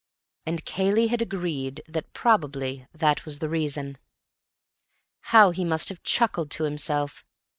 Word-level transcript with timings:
And 0.47 0.65
Cayley 0.65 1.09
had 1.09 1.21
agreed 1.21 1.83
that 1.87 2.11
probably 2.11 2.87
that 2.91 3.23
was 3.23 3.37
the 3.37 3.47
reason. 3.47 3.99
How 5.25 5.51
he 5.51 5.63
must 5.63 5.89
have 5.89 6.01
chuckled 6.01 6.49
to 6.49 6.63
himself! 6.63 7.23